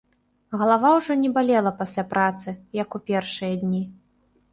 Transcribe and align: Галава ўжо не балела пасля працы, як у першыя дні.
Галава 0.59 0.89
ўжо 0.99 1.17
не 1.23 1.29
балела 1.35 1.73
пасля 1.81 2.05
працы, 2.13 2.53
як 2.81 2.97
у 2.99 3.03
першыя 3.13 3.53
дні. 3.65 3.83